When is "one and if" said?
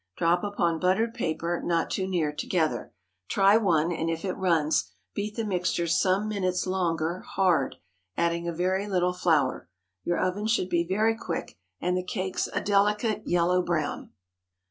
3.57-4.25